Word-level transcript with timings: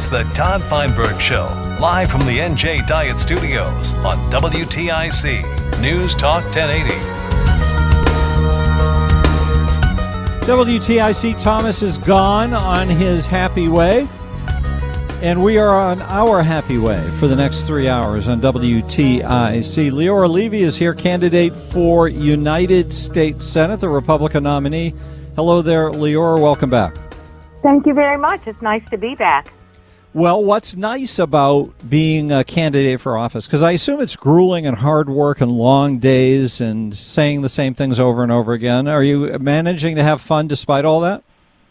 It's 0.00 0.08
the 0.08 0.22
Todd 0.32 0.64
Feinberg 0.64 1.20
Show, 1.20 1.44
live 1.78 2.10
from 2.10 2.22
the 2.22 2.38
NJ 2.38 2.86
Diet 2.86 3.18
Studios 3.18 3.92
on 3.96 4.16
WTIC 4.30 5.78
News 5.78 6.14
Talk 6.14 6.42
1080. 6.44 6.94
WTIC 10.46 11.42
Thomas 11.42 11.82
is 11.82 11.98
gone 11.98 12.54
on 12.54 12.88
his 12.88 13.26
happy 13.26 13.68
way. 13.68 14.08
And 15.20 15.44
we 15.44 15.58
are 15.58 15.78
on 15.78 16.00
our 16.00 16.42
happy 16.42 16.78
way 16.78 17.06
for 17.18 17.26
the 17.26 17.36
next 17.36 17.66
three 17.66 17.86
hours 17.86 18.26
on 18.26 18.40
WTIC. 18.40 19.20
Leora 19.20 20.30
Levy 20.30 20.62
is 20.62 20.78
here, 20.78 20.94
candidate 20.94 21.52
for 21.52 22.08
United 22.08 22.90
States 22.90 23.44
Senate, 23.44 23.80
the 23.80 23.88
Republican 23.90 24.44
nominee. 24.44 24.94
Hello 25.36 25.60
there, 25.60 25.90
Leora. 25.90 26.40
Welcome 26.40 26.70
back. 26.70 26.96
Thank 27.62 27.84
you 27.84 27.92
very 27.92 28.16
much. 28.16 28.46
It's 28.46 28.62
nice 28.62 28.88
to 28.88 28.96
be 28.96 29.14
back. 29.14 29.52
Well, 30.12 30.42
what's 30.42 30.74
nice 30.74 31.20
about 31.20 31.72
being 31.88 32.32
a 32.32 32.42
candidate 32.42 33.00
for 33.00 33.16
office, 33.16 33.46
because 33.46 33.62
I 33.62 33.72
assume 33.72 34.00
it's 34.00 34.16
grueling 34.16 34.66
and 34.66 34.76
hard 34.76 35.08
work 35.08 35.40
and 35.40 35.52
long 35.52 36.00
days 36.00 36.60
and 36.60 36.92
saying 36.92 37.42
the 37.42 37.48
same 37.48 37.74
things 37.74 38.00
over 38.00 38.24
and 38.24 38.32
over 38.32 38.52
again. 38.52 38.88
Are 38.88 39.04
you 39.04 39.38
managing 39.38 39.94
to 39.94 40.02
have 40.02 40.20
fun 40.20 40.48
despite 40.48 40.84
all 40.84 41.00
that? 41.02 41.22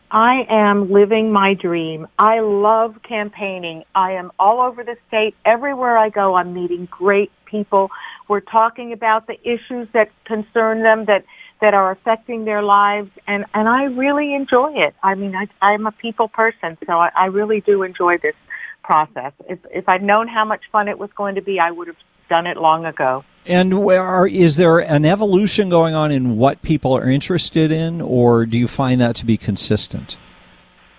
I 0.10 0.46
am 0.50 0.90
living 0.90 1.34
my 1.34 1.54
dream. 1.54 2.08
I 2.18 2.40
love 2.40 2.96
campaigning. 3.04 3.84
I 3.94 4.14
am 4.14 4.32
all 4.40 4.62
over 4.62 4.86
the 4.86 4.96
state. 5.10 5.36
Everywhere 5.44 5.98
I 5.98 6.08
go, 6.08 6.36
I'm 6.36 6.54
meeting 6.54 6.88
great 6.90 7.34
people. 7.44 7.92
We're 8.30 8.40
talking 8.40 8.94
about 8.94 9.28
the 9.28 9.38
issues 9.44 9.90
that 9.92 10.12
concern 10.24 10.82
them, 10.82 11.06
that 11.06 11.26
that 11.62 11.74
are 11.74 11.92
affecting 11.92 12.46
their 12.46 12.62
lives 12.62 13.10
and 13.28 13.46
and 13.54 13.68
I 13.68 13.86
really 13.86 14.34
enjoy 14.34 14.74
it. 14.76 14.96
I 15.04 15.16
mean 15.16 15.36
I 15.36 15.48
I'm 15.62 15.86
a 15.88 15.92
people 15.92 16.28
person 16.28 16.78
so 16.86 16.94
I, 16.94 17.10
I 17.16 17.26
really 17.26 17.62
do 17.62 17.84
enjoy 17.84 18.18
this 18.18 18.36
process. 18.84 19.34
If 19.48 19.60
if 19.72 19.90
I'd 19.90 20.04
known 20.04 20.28
how 20.28 20.46
much 20.46 20.62
fun 20.72 20.88
it 20.88 20.98
was 20.98 21.10
going 21.16 21.36
to 21.36 21.42
be 21.42 21.60
I 21.60 21.72
would 21.72 21.88
have 21.88 21.98
done 22.30 22.48
it 22.48 22.58
long 22.58 22.86
ago. 22.86 23.24
And 23.46 23.84
where 23.84 24.04
are, 24.04 24.28
is 24.28 24.58
there 24.58 24.78
an 24.78 25.06
evolution 25.06 25.70
going 25.70 25.96
on 25.96 26.12
in 26.12 26.38
what 26.38 26.62
people 26.62 26.96
are 26.96 27.10
interested 27.10 27.72
in 27.72 28.00
or 28.00 28.46
do 28.46 28.58
you 28.58 28.68
find 28.68 29.02
that 29.02 29.16
to 29.18 29.26
be 29.26 29.38
consistent? 29.38 30.18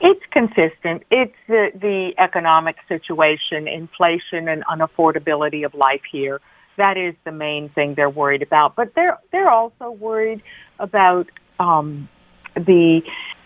It's 0.00 0.24
consistent. 0.30 1.04
It's 1.10 1.36
the 1.46 1.70
the 1.74 2.12
economic 2.18 2.76
situation, 2.88 3.68
inflation 3.68 4.48
and 4.48 4.64
unaffordability 4.66 5.64
of 5.64 5.74
life 5.74 6.02
here 6.10 6.40
that 6.80 6.96
is 6.96 7.14
the 7.24 7.32
main 7.32 7.68
thing 7.68 7.94
they're 7.94 8.10
worried 8.10 8.42
about. 8.42 8.74
But 8.74 8.94
they're 8.94 9.18
they're 9.32 9.50
also 9.50 9.90
worried 9.90 10.42
about 10.78 11.26
um, 11.58 12.08
the 12.54 13.02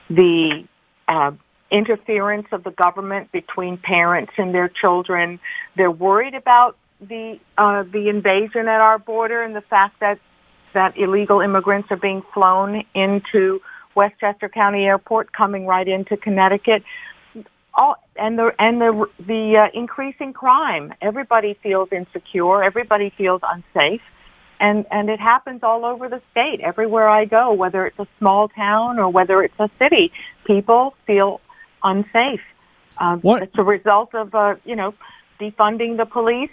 the 0.09 0.65
uh, 1.09 1.33
interference 1.71 2.47
of 2.53 2.63
the 2.63 2.71
government 2.71 3.33
between 3.33 3.77
parents 3.77 4.33
and 4.39 4.55
their 4.55 4.69
children. 4.69 5.41
They're 5.77 5.91
worried 5.91 6.35
about 6.35 6.77
the 7.01 7.39
uh, 7.59 7.83
the 7.83 8.09
invasion 8.09 8.69
at 8.69 8.81
our 8.81 8.99
border 8.99 9.43
and 9.43 9.55
the 9.55 9.63
fact 9.63 9.99
that 10.01 10.21
that 10.73 10.97
illegal 10.97 11.41
immigrants 11.41 11.89
are 11.91 11.97
being 11.97 12.23
flown 12.33 12.85
into 12.95 13.61
Westchester 13.97 14.49
County 14.49 14.85
Airport, 14.85 15.33
coming 15.33 15.67
right 15.67 15.87
into 15.87 16.17
Connecticut 16.17 16.83
all 17.75 17.97
and 18.17 18.39
the 18.39 18.53
and 18.59 18.81
the 18.81 19.07
the 19.19 19.57
uh, 19.57 19.79
increasing 19.79 20.33
crime. 20.33 20.95
Everybody 21.01 21.59
feels 21.63 21.89
insecure. 21.93 22.63
Everybody 22.63 23.13
feels 23.17 23.41
unsafe, 23.43 24.03
and 24.61 24.87
and 24.91 25.11
it 25.11 25.21
happens 25.21 25.63
all 25.63 25.85
over 25.85 26.09
the 26.09 26.23
state. 26.31 26.61
Everywhere 26.61 27.09
I 27.09 27.25
go, 27.25 27.53
whether 27.53 27.87
it's 27.87 27.99
a 27.99 28.07
small 28.19 28.49
town 28.49 28.99
or 28.99 29.11
whether 29.11 29.43
it's 29.43 29.59
a 29.59 29.69
city, 29.79 30.13
people 30.47 30.95
feel 31.07 31.41
unsafe. 31.83 32.41
Um, 32.99 33.21
what? 33.21 33.43
It's 33.43 33.59
a 33.59 33.65
result 33.65 34.15
of 34.15 34.35
uh, 34.35 34.55
you 34.65 34.77
know 34.77 34.95
defunding 35.41 35.97
the 35.97 36.07
police, 36.07 36.51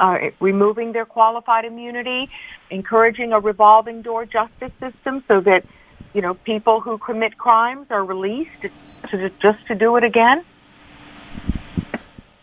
uh, 0.00 0.16
removing 0.40 0.92
their 0.92 1.06
qualified 1.06 1.64
immunity, 1.64 2.28
encouraging 2.70 3.32
a 3.32 3.38
revolving 3.38 4.02
door 4.02 4.26
justice 4.26 4.72
system 4.80 5.22
so 5.28 5.40
that 5.40 5.64
you 6.12 6.20
know 6.20 6.34
people 6.34 6.80
who 6.80 6.98
commit 6.98 7.38
crimes 7.38 7.86
are 7.90 8.04
released 8.04 8.50
to, 9.10 9.30
just 9.40 9.64
to 9.68 9.76
do 9.76 9.96
it 9.96 10.02
again. 10.02 10.44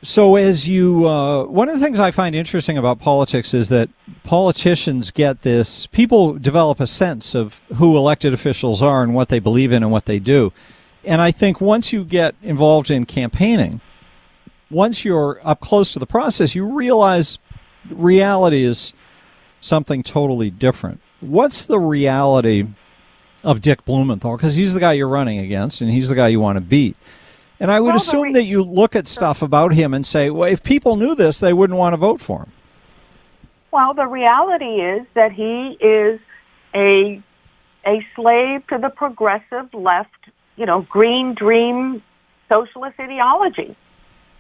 So, 0.04 0.36
as 0.36 0.68
you, 0.68 1.08
uh, 1.08 1.46
one 1.46 1.70
of 1.70 1.80
the 1.80 1.86
things 1.86 2.00
I 2.00 2.10
find 2.10 2.36
interesting 2.36 2.76
about 2.76 2.98
politics 2.98 3.54
is 3.54 3.70
that 3.70 3.88
politicians 4.24 5.12
get 5.12 5.44
this, 5.44 5.86
people 5.86 6.34
develop 6.34 6.80
a 6.80 6.88
sense 6.88 7.36
of 7.36 7.62
who 7.76 7.96
elected 7.96 8.34
officials 8.34 8.82
are 8.82 9.04
and 9.04 9.14
what 9.14 9.30
they 9.30 9.38
believe 9.38 9.72
in 9.72 9.84
and 9.84 9.92
what 9.92 10.06
they 10.06 10.18
do. 10.18 10.54
And 11.04 11.22
I 11.22 11.30
think 11.30 11.62
once 11.62 11.94
you 11.94 12.04
get 12.04 12.34
involved 12.42 12.90
in 12.90 13.06
campaigning, 13.06 13.80
once 14.72 15.06
you're 15.06 15.40
up 15.44 15.60
close 15.60 15.94
to 15.94 16.00
the 16.00 16.08
process, 16.08 16.56
you 16.56 16.66
realize 16.66 17.38
reality 17.90 18.64
is 18.64 18.94
something 19.60 20.02
totally 20.02 20.50
different. 20.50 21.00
What's 21.20 21.68
the 21.68 21.80
reality 21.80 22.68
of 23.44 23.62
Dick 23.62 23.86
Blumenthal? 23.86 24.38
Because 24.38 24.56
he's 24.56 24.74
the 24.74 24.80
guy 24.80 24.94
you're 24.94 25.08
running 25.08 25.38
against 25.38 25.82
and 25.82 25.92
he's 25.92 26.10
the 26.10 26.16
guy 26.16 26.30
you 26.30 26.40
want 26.40 26.56
to 26.58 26.62
beat. 26.62 26.98
And 27.62 27.72
I 27.72 27.80
would 27.80 27.94
assume 27.94 28.34
that 28.34 28.46
you 28.46 28.64
look 28.64 28.96
at 28.96 29.08
stuff 29.08 29.44
about 29.44 29.72
him 29.72 29.94
and 29.94 30.04
say, 30.04 30.32
well, 30.32 30.52
if 30.52 30.64
people 30.64 30.96
knew 30.96 31.14
this, 31.14 31.40
they 31.40 31.54
wouldn't 31.54 31.78
want 31.78 31.94
to 31.94 31.98
vote 31.98 32.20
for 32.20 32.40
him. 32.40 32.52
Well, 33.70 33.94
the 33.94 34.08
reality 34.08 34.82
is 34.82 35.06
that 35.14 35.32
he 35.32 35.78
is 35.80 36.20
a 36.74 37.22
a 37.86 38.06
slave 38.16 38.66
to 38.68 38.80
the 38.80 38.90
progressive 38.90 39.72
left, 39.74 40.10
you 40.56 40.66
know, 40.66 40.82
green 40.90 41.36
dream 41.36 42.02
socialist 42.50 43.00
ideology. 43.00 43.76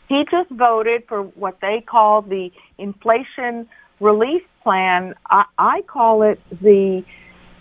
He 0.09 0.25
just 0.29 0.49
voted 0.49 1.03
for 1.07 1.21
what 1.21 1.59
they 1.61 1.83
call 1.87 2.23
the 2.23 2.51
inflation 2.79 3.67
relief 3.99 4.41
plan. 4.63 5.13
I, 5.29 5.45
I 5.59 5.81
call 5.83 6.23
it 6.23 6.39
the 6.49 7.03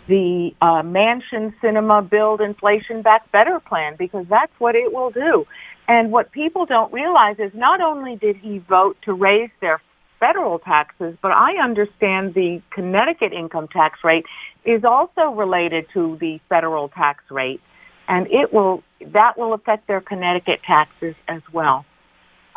the 0.09 0.51
uh, 0.61 0.83
Manchin 0.83 1.55
Sinema 1.63 2.09
build 2.09 2.41
inflation 2.41 3.03
back 3.03 3.31
better 3.33 3.61
plan 3.61 3.97
because 3.99 4.27
that's 4.29 4.53
what 4.59 4.75
it 4.75 4.93
will 4.93 5.11
do. 5.11 5.47
And 5.89 6.13
what 6.13 6.31
people 6.33 6.67
don't 6.67 6.93
realize 6.93 7.37
is 7.39 7.53
not 7.55 7.81
only 7.81 8.17
did 8.17 8.37
he 8.37 8.59
vote 8.59 8.97
to 9.05 9.13
raise 9.13 9.51
their 9.61 9.81
federal 10.21 10.59
taxes, 10.59 11.17
but 11.21 11.33
I 11.33 11.57
understand 11.63 12.35
the 12.35 12.63
Connecticut 12.71 13.33
income 13.33 13.69
tax 13.69 13.99
rate 14.05 14.25
is 14.65 14.85
also 14.85 15.33
related 15.35 15.87
to 15.95 16.17
the 16.21 16.41
federal 16.49 16.89
tax 16.91 17.25
rate. 17.31 17.61
And 18.07 18.27
it 18.27 18.53
will, 18.53 18.83
that 19.01 19.39
will 19.39 19.55
affect 19.55 19.89
their 19.89 20.01
Connecticut 20.01 20.61
taxes 20.67 21.15
as 21.27 21.43
well. 21.53 21.85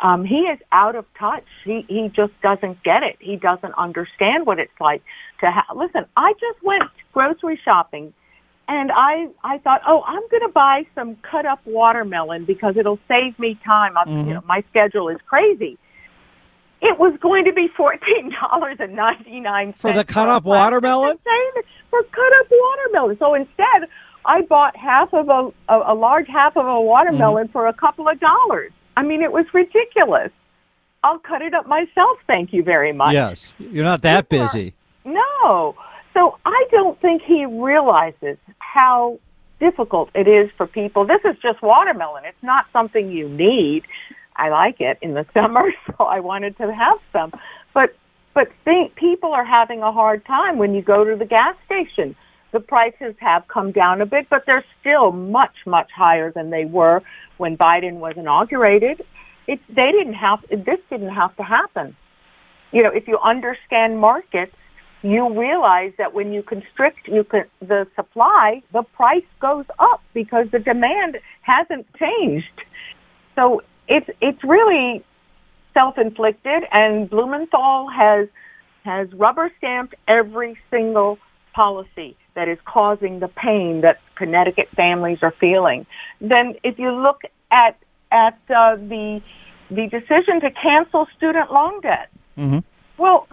Um, 0.02 0.24
he 0.24 0.40
is 0.40 0.58
out 0.70 0.96
of 0.96 1.06
touch. 1.18 1.44
He 1.64 1.84
he 1.88 2.08
just 2.14 2.32
doesn't 2.42 2.82
get 2.82 3.02
it. 3.02 3.16
He 3.20 3.36
doesn't 3.36 3.74
understand 3.78 4.44
what 4.44 4.58
it's 4.58 4.78
like 4.80 5.02
to 5.40 5.50
have. 5.50 5.76
Listen, 5.76 6.06
I 6.16 6.32
just 6.34 6.62
went 6.62 6.84
grocery 7.12 7.60
shopping, 7.64 8.12
and 8.68 8.90
I 8.92 9.28
I 9.42 9.58
thought, 9.58 9.82
oh, 9.86 10.02
I'm 10.06 10.22
going 10.30 10.42
to 10.42 10.52
buy 10.52 10.86
some 10.94 11.16
cut 11.16 11.46
up 11.46 11.60
watermelon 11.64 12.44
because 12.44 12.76
it'll 12.76 12.98
save 13.08 13.38
me 13.38 13.58
time. 13.64 13.94
Mm-hmm. 13.94 14.28
You 14.28 14.34
know, 14.34 14.42
my 14.46 14.62
schedule 14.70 15.08
is 15.08 15.18
crazy. 15.26 15.78
It 16.80 16.98
was 16.98 17.16
going 17.20 17.44
to 17.46 17.52
be 17.52 17.68
fourteen 17.76 18.32
dollars 18.40 18.76
and 18.78 18.94
ninety 18.94 19.40
nine 19.40 19.72
for 19.72 19.92
the 19.92 20.04
cut 20.04 20.28
up 20.28 20.44
watermelon. 20.44 21.18
For 21.90 22.02
cut 22.02 22.32
up 22.40 22.46
watermelon. 22.50 23.16
So 23.18 23.34
instead, 23.34 23.88
I 24.24 24.42
bought 24.42 24.76
half 24.76 25.14
of 25.14 25.28
a 25.28 25.50
a, 25.68 25.92
a 25.92 25.94
large 25.94 26.28
half 26.28 26.56
of 26.56 26.66
a 26.66 26.80
watermelon 26.80 27.44
mm-hmm. 27.44 27.52
for 27.52 27.68
a 27.68 27.72
couple 27.72 28.08
of 28.08 28.20
dollars. 28.20 28.72
I 28.96 29.02
mean, 29.02 29.22
it 29.22 29.32
was 29.32 29.46
ridiculous. 29.52 30.30
I'll 31.02 31.18
cut 31.18 31.42
it 31.42 31.52
up 31.54 31.66
myself. 31.66 32.18
Thank 32.26 32.52
you 32.52 32.62
very 32.62 32.92
much. 32.92 33.12
Yes, 33.12 33.54
you're 33.58 33.84
not 33.84 34.02
that 34.02 34.28
People 34.28 34.46
busy. 34.46 34.74
No. 35.04 35.74
So 36.12 36.38
I 36.44 36.64
don't 36.70 37.00
think 37.00 37.22
he 37.22 37.44
realizes 37.44 38.38
how 38.58 39.18
difficult 39.60 40.10
it 40.14 40.28
is 40.28 40.50
for 40.56 40.66
people. 40.66 41.06
This 41.06 41.20
is 41.24 41.36
just 41.42 41.62
watermelon. 41.62 42.24
It's 42.24 42.42
not 42.42 42.66
something 42.72 43.10
you 43.10 43.28
need. 43.28 43.82
I 44.36 44.48
like 44.48 44.80
it 44.80 44.98
in 45.02 45.14
the 45.14 45.26
summer, 45.34 45.72
so 45.86 46.04
I 46.04 46.20
wanted 46.20 46.56
to 46.58 46.72
have 46.72 46.98
some. 47.12 47.32
But 47.72 47.94
but 48.34 48.48
think 48.64 48.96
people 48.96 49.32
are 49.32 49.44
having 49.44 49.82
a 49.82 49.92
hard 49.92 50.26
time 50.26 50.58
when 50.58 50.74
you 50.74 50.82
go 50.82 51.04
to 51.04 51.14
the 51.16 51.24
gas 51.24 51.54
station. 51.66 52.16
The 52.52 52.58
prices 52.58 53.14
have 53.20 53.46
come 53.46 53.70
down 53.70 54.00
a 54.00 54.06
bit, 54.06 54.26
but 54.28 54.42
they're 54.46 54.64
still 54.80 55.12
much 55.12 55.54
much 55.66 55.90
higher 55.94 56.32
than 56.32 56.50
they 56.50 56.64
were 56.64 57.02
when 57.36 57.56
Biden 57.56 57.94
was 57.94 58.14
inaugurated, 58.16 59.02
it, 59.46 59.60
they 59.68 59.90
didn't 59.92 60.14
have, 60.14 60.40
this 60.50 60.78
didn't 60.90 61.14
have 61.14 61.36
to 61.36 61.42
happen. 61.42 61.96
You 62.72 62.82
know, 62.82 62.90
if 62.90 63.06
you 63.06 63.18
understand 63.18 63.98
markets, 63.98 64.54
you 65.04 65.38
realize 65.38 65.92
that 65.98 66.14
when 66.14 66.32
you 66.32 66.42
constrict 66.42 67.06
you 67.06 67.24
can, 67.24 67.44
the 67.60 67.86
supply, 67.94 68.62
the 68.72 68.82
price 68.82 69.26
goes 69.38 69.66
up 69.78 70.02
because 70.14 70.46
the 70.50 70.58
demand 70.58 71.18
hasn't 71.42 71.86
changed. 71.96 72.62
So 73.34 73.62
it's 73.86 74.08
it's 74.22 74.42
really 74.42 75.04
self-inflicted, 75.74 76.62
and 76.72 77.10
Blumenthal 77.10 77.88
has 77.94 78.28
has 78.84 79.12
rubber 79.12 79.52
stamped 79.58 79.94
every 80.08 80.56
single 80.70 81.18
policy 81.52 82.16
that 82.34 82.48
is 82.48 82.58
causing 82.64 83.20
the 83.20 83.28
pain 83.28 83.82
that 83.82 84.00
Connecticut 84.16 84.68
families 84.74 85.18
are 85.20 85.34
feeling. 85.38 85.86
Then, 86.20 86.54
if 86.64 86.78
you 86.78 86.90
look 86.90 87.22
at 87.50 87.76
at 88.10 88.38
uh, 88.48 88.76
the 88.76 89.20
the 89.70 89.86
decision 89.88 90.40
to 90.40 90.50
cancel 90.50 91.06
student 91.14 91.52
loan 91.52 91.82
debt, 91.82 92.08
mm-hmm. 92.38 92.60
well, 92.96 93.28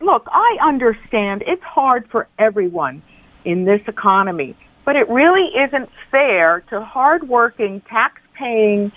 look, 0.00 0.26
I 0.30 0.58
understand 0.62 1.42
it's 1.46 1.62
hard 1.62 2.08
for 2.10 2.28
everyone 2.38 3.02
in 3.44 3.64
this 3.64 3.80
economy, 3.86 4.56
but 4.84 4.96
it 4.96 5.08
really 5.08 5.48
isn't 5.66 5.88
fair 6.10 6.60
to 6.70 6.80
hardworking, 6.80 7.82
tax-paying 7.88 8.92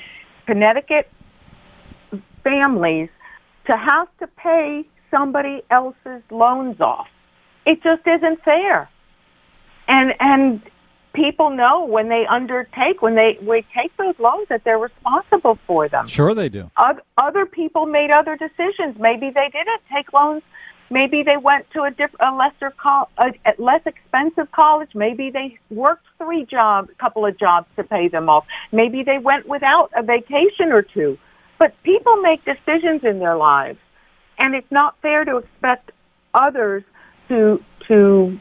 Connecticut 0.45 1.09
families 2.43 3.09
to 3.67 3.77
have 3.77 4.07
to 4.19 4.27
pay 4.27 4.85
somebody 5.09 5.61
else's 5.69 6.23
loans 6.29 6.79
off. 6.81 7.07
It 7.65 7.83
just 7.83 8.01
isn't 8.07 8.43
fair. 8.43 8.89
And 9.87 10.13
and 10.19 10.61
people 11.13 11.49
know 11.49 11.85
when 11.85 12.09
they 12.09 12.25
undertake 12.29 13.01
when 13.01 13.15
they 13.15 13.37
we 13.41 13.65
take 13.75 13.95
those 13.97 14.15
loans 14.19 14.47
that 14.49 14.63
they're 14.63 14.79
responsible 14.79 15.59
for 15.67 15.87
them. 15.89 16.07
Sure, 16.07 16.33
they 16.33 16.49
do. 16.49 16.71
Other 17.17 17.45
people 17.45 17.85
made 17.85 18.09
other 18.09 18.35
decisions. 18.35 18.97
Maybe 18.99 19.29
they 19.29 19.49
didn't 19.51 19.81
take 19.93 20.11
loans. 20.13 20.43
Maybe 20.91 21.23
they 21.23 21.37
went 21.37 21.71
to 21.71 21.83
a, 21.83 21.91
diff, 21.91 22.11
a 22.19 22.35
lesser 22.35 22.71
co- 22.71 23.07
a, 23.17 23.27
a 23.45 23.53
less 23.57 23.81
expensive 23.85 24.51
college. 24.51 24.89
Maybe 24.93 25.31
they 25.31 25.57
worked 25.69 26.05
three 26.17 26.45
jobs, 26.45 26.89
a 26.91 26.95
couple 26.95 27.25
of 27.25 27.39
jobs 27.39 27.67
to 27.77 27.83
pay 27.85 28.09
them 28.09 28.27
off. 28.27 28.45
Maybe 28.73 29.01
they 29.01 29.17
went 29.17 29.47
without 29.47 29.89
a 29.95 30.03
vacation 30.03 30.73
or 30.73 30.81
two. 30.81 31.17
But 31.57 31.81
people 31.83 32.17
make 32.17 32.43
decisions 32.43 33.05
in 33.05 33.19
their 33.19 33.37
lives, 33.37 33.79
and 34.37 34.53
it's 34.53 34.69
not 34.69 34.95
fair 35.01 35.23
to 35.23 35.37
expect 35.37 35.91
others 36.33 36.83
to 37.29 37.63
to 37.87 38.37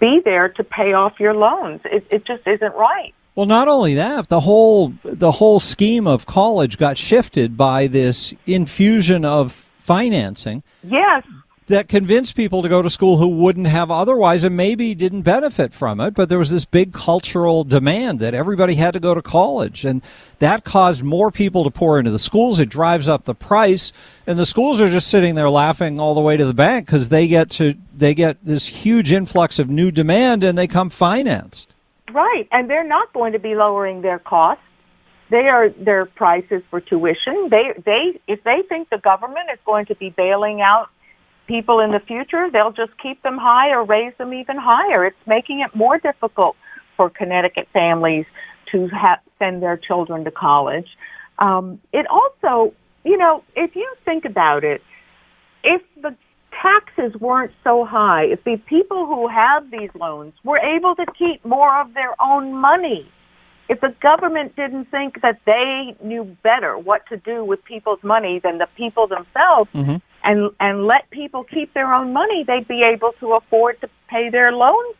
be 0.00 0.20
there 0.24 0.48
to 0.48 0.64
pay 0.64 0.94
off 0.94 1.20
your 1.20 1.34
loans. 1.34 1.82
It, 1.84 2.04
it 2.10 2.26
just 2.26 2.46
isn't 2.46 2.74
right. 2.74 3.14
Well, 3.36 3.46
not 3.46 3.68
only 3.68 3.94
that, 3.94 4.28
the 4.28 4.40
whole 4.40 4.94
the 5.04 5.32
whole 5.32 5.60
scheme 5.60 6.08
of 6.08 6.26
college 6.26 6.78
got 6.78 6.98
shifted 6.98 7.56
by 7.56 7.86
this 7.86 8.34
infusion 8.44 9.24
of 9.24 9.52
financing. 9.52 10.64
Yes 10.82 11.22
that 11.66 11.88
convinced 11.88 12.34
people 12.34 12.62
to 12.62 12.68
go 12.68 12.82
to 12.82 12.90
school 12.90 13.18
who 13.18 13.28
wouldn't 13.28 13.68
have 13.68 13.90
otherwise 13.90 14.42
and 14.42 14.56
maybe 14.56 14.94
didn't 14.94 15.22
benefit 15.22 15.72
from 15.72 16.00
it. 16.00 16.12
But 16.12 16.28
there 16.28 16.38
was 16.38 16.50
this 16.50 16.64
big 16.64 16.92
cultural 16.92 17.62
demand 17.62 18.18
that 18.20 18.34
everybody 18.34 18.74
had 18.74 18.94
to 18.94 19.00
go 19.00 19.14
to 19.14 19.22
college. 19.22 19.84
And 19.84 20.02
that 20.40 20.64
caused 20.64 21.04
more 21.04 21.30
people 21.30 21.62
to 21.64 21.70
pour 21.70 21.98
into 21.98 22.10
the 22.10 22.18
schools. 22.18 22.58
It 22.58 22.68
drives 22.68 23.08
up 23.08 23.24
the 23.24 23.34
price. 23.34 23.92
And 24.26 24.38
the 24.38 24.46
schools 24.46 24.80
are 24.80 24.90
just 24.90 25.08
sitting 25.08 25.36
there 25.36 25.50
laughing 25.50 26.00
all 26.00 26.14
the 26.14 26.20
way 26.20 26.36
to 26.36 26.44
the 26.44 26.54
bank 26.54 26.86
because 26.86 27.10
they 27.10 27.28
get 27.28 27.50
to 27.50 27.74
they 27.94 28.14
get 28.14 28.44
this 28.44 28.66
huge 28.66 29.12
influx 29.12 29.58
of 29.58 29.68
new 29.68 29.92
demand 29.92 30.42
and 30.42 30.58
they 30.58 30.66
come 30.66 30.90
financed. 30.90 31.72
Right. 32.12 32.48
And 32.50 32.68
they're 32.68 32.86
not 32.86 33.12
going 33.12 33.32
to 33.34 33.38
be 33.38 33.54
lowering 33.54 34.02
their 34.02 34.18
costs. 34.18 34.64
They 35.30 35.48
are 35.48 35.70
their 35.70 36.06
prices 36.06 36.62
for 36.70 36.80
tuition. 36.80 37.48
They 37.50 37.72
they 37.84 38.20
if 38.26 38.42
they 38.42 38.62
think 38.68 38.90
the 38.90 38.98
government 38.98 39.48
is 39.52 39.60
going 39.64 39.86
to 39.86 39.94
be 39.94 40.10
bailing 40.10 40.60
out 40.60 40.90
people 41.46 41.80
in 41.80 41.90
the 41.90 42.00
future, 42.00 42.48
they'll 42.50 42.72
just 42.72 42.92
keep 43.02 43.22
them 43.22 43.38
high 43.38 43.70
or 43.70 43.84
raise 43.84 44.12
them 44.18 44.32
even 44.32 44.56
higher. 44.56 45.04
It's 45.04 45.16
making 45.26 45.60
it 45.60 45.74
more 45.74 45.98
difficult 45.98 46.56
for 46.96 47.10
Connecticut 47.10 47.68
families 47.72 48.26
to 48.70 48.88
ha- 48.88 49.20
send 49.38 49.62
their 49.62 49.76
children 49.76 50.24
to 50.24 50.30
college. 50.30 50.88
Um, 51.38 51.80
it 51.92 52.06
also, 52.06 52.74
you 53.04 53.16
know, 53.16 53.42
if 53.56 53.74
you 53.74 53.92
think 54.04 54.24
about 54.24 54.64
it, 54.64 54.82
if 55.64 55.82
the 56.00 56.14
taxes 56.60 57.18
weren't 57.20 57.52
so 57.64 57.84
high, 57.84 58.24
if 58.24 58.44
the 58.44 58.56
people 58.68 59.06
who 59.06 59.28
have 59.28 59.70
these 59.70 59.90
loans 59.94 60.34
were 60.44 60.58
able 60.58 60.94
to 60.96 61.06
keep 61.18 61.44
more 61.44 61.80
of 61.80 61.94
their 61.94 62.14
own 62.22 62.54
money, 62.54 63.10
if 63.68 63.80
the 63.80 63.94
government 64.02 64.54
didn't 64.54 64.86
think 64.86 65.22
that 65.22 65.40
they 65.46 65.96
knew 66.04 66.24
better 66.42 66.76
what 66.78 67.06
to 67.08 67.16
do 67.16 67.44
with 67.44 67.64
people's 67.64 68.02
money 68.02 68.40
than 68.42 68.58
the 68.58 68.68
people 68.76 69.06
themselves, 69.06 69.70
mm-hmm 69.74 69.96
and 70.24 70.50
and 70.60 70.86
let 70.86 71.10
people 71.10 71.44
keep 71.44 71.72
their 71.74 71.92
own 71.92 72.12
money, 72.12 72.44
they'd 72.44 72.68
be 72.68 72.82
able 72.82 73.12
to 73.20 73.34
afford 73.34 73.80
to 73.80 73.88
pay 74.08 74.30
their 74.30 74.52
loans 74.52 74.96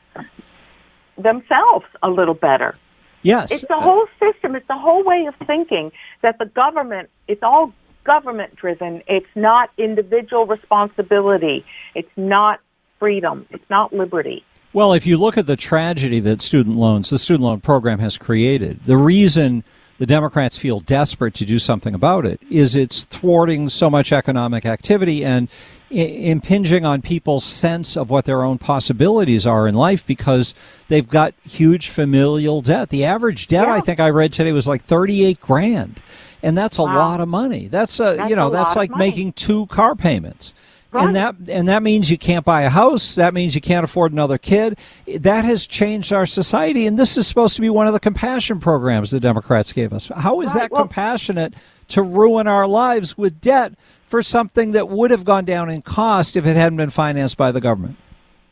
themselves 1.16 1.86
a 2.02 2.08
little 2.08 2.34
better. 2.34 2.76
Yes. 3.22 3.52
It's 3.52 3.64
the 3.68 3.78
whole 3.78 4.06
system, 4.18 4.56
it's 4.56 4.66
the 4.66 4.78
whole 4.78 5.04
way 5.04 5.26
of 5.26 5.34
thinking 5.46 5.92
that 6.22 6.38
the 6.38 6.46
government 6.46 7.08
it's 7.28 7.42
all 7.42 7.72
government 8.04 8.56
driven. 8.56 9.02
It's 9.06 9.26
not 9.34 9.70
individual 9.78 10.46
responsibility. 10.46 11.64
It's 11.94 12.10
not 12.16 12.60
freedom. 12.98 13.46
It's 13.50 13.68
not 13.70 13.92
liberty. 13.92 14.44
Well, 14.72 14.92
if 14.92 15.06
you 15.06 15.18
look 15.18 15.36
at 15.36 15.46
the 15.46 15.56
tragedy 15.56 16.18
that 16.20 16.40
student 16.40 16.76
loans, 16.76 17.10
the 17.10 17.18
student 17.18 17.44
loan 17.44 17.60
program 17.60 17.98
has 17.98 18.16
created, 18.16 18.80
the 18.86 18.96
reason 18.96 19.64
the 19.98 20.06
Democrats 20.06 20.58
feel 20.58 20.80
desperate 20.80 21.34
to 21.34 21.44
do 21.44 21.58
something 21.58 21.94
about 21.94 22.26
it 22.26 22.40
is 22.50 22.74
it's 22.74 23.04
thwarting 23.04 23.68
so 23.68 23.88
much 23.88 24.12
economic 24.12 24.66
activity 24.66 25.24
and 25.24 25.48
I- 25.90 25.94
impinging 25.94 26.84
on 26.84 27.02
people's 27.02 27.44
sense 27.44 27.96
of 27.96 28.10
what 28.10 28.24
their 28.24 28.42
own 28.42 28.58
possibilities 28.58 29.46
are 29.46 29.68
in 29.68 29.74
life 29.74 30.06
because 30.06 30.54
they've 30.88 31.08
got 31.08 31.34
huge 31.44 31.88
familial 31.88 32.62
debt. 32.62 32.88
The 32.88 33.04
average 33.04 33.46
debt 33.46 33.66
yeah. 33.66 33.74
I 33.74 33.80
think 33.80 34.00
I 34.00 34.10
read 34.10 34.32
today 34.32 34.52
was 34.52 34.66
like 34.66 34.82
38 34.82 35.40
grand. 35.40 36.02
And 36.42 36.58
that's 36.58 36.78
a 36.78 36.82
wow. 36.82 36.96
lot 36.96 37.20
of 37.20 37.28
money. 37.28 37.68
That's 37.68 38.00
a, 38.00 38.16
that's 38.16 38.30
you 38.30 38.34
know, 38.34 38.50
that's 38.50 38.74
like 38.74 38.90
making 38.96 39.34
two 39.34 39.66
car 39.66 39.94
payments. 39.94 40.54
Right. 40.92 41.06
And 41.06 41.16
that 41.16 41.36
and 41.48 41.68
that 41.68 41.82
means 41.82 42.10
you 42.10 42.18
can't 42.18 42.44
buy 42.44 42.62
a 42.62 42.68
house. 42.68 43.14
That 43.14 43.32
means 43.32 43.54
you 43.54 43.62
can't 43.62 43.82
afford 43.82 44.12
another 44.12 44.36
kid. 44.36 44.78
That 45.20 45.46
has 45.46 45.66
changed 45.66 46.12
our 46.12 46.26
society, 46.26 46.86
and 46.86 46.98
this 46.98 47.16
is 47.16 47.26
supposed 47.26 47.54
to 47.56 47.62
be 47.62 47.70
one 47.70 47.86
of 47.86 47.94
the 47.94 48.00
compassion 48.00 48.60
programs 48.60 49.10
the 49.10 49.18
Democrats 49.18 49.72
gave 49.72 49.94
us. 49.94 50.10
How 50.14 50.42
is 50.42 50.54
right. 50.54 50.62
that 50.62 50.70
well, 50.70 50.82
compassionate 50.82 51.54
to 51.88 52.02
ruin 52.02 52.46
our 52.46 52.66
lives 52.66 53.16
with 53.16 53.40
debt 53.40 53.72
for 54.04 54.22
something 54.22 54.72
that 54.72 54.90
would 54.90 55.10
have 55.10 55.24
gone 55.24 55.46
down 55.46 55.70
in 55.70 55.80
cost 55.80 56.36
if 56.36 56.44
it 56.44 56.56
hadn't 56.56 56.76
been 56.76 56.90
financed 56.90 57.38
by 57.38 57.50
the 57.50 57.60
government? 57.60 57.96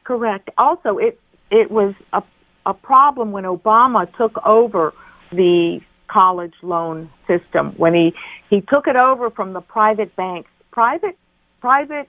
Correct. 0.04 0.48
Also, 0.56 0.96
it 0.96 1.20
it 1.50 1.70
was 1.70 1.94
a 2.14 2.22
a 2.64 2.72
problem 2.72 3.32
when 3.32 3.44
Obama 3.44 4.10
took 4.16 4.38
over 4.46 4.94
the 5.30 5.80
college 6.08 6.54
loan 6.62 7.10
system 7.26 7.72
when 7.76 7.94
he 7.94 8.14
he 8.48 8.62
took 8.62 8.86
it 8.86 8.96
over 8.96 9.30
from 9.30 9.52
the 9.52 9.60
private 9.60 10.14
banks 10.16 10.50
private 10.72 11.16
private 11.60 12.08